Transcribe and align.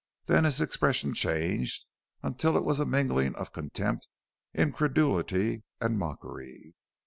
Then 0.25 0.45
his 0.45 0.59
expression 0.59 1.13
changed 1.13 1.85
until 2.23 2.57
it 2.57 2.63
was 2.63 2.79
a 2.79 2.87
mingling 2.87 3.35
of 3.35 3.53
contempt, 3.53 4.07
incredulity, 4.51 5.61
and 5.79 5.99
mockery. 5.99 6.73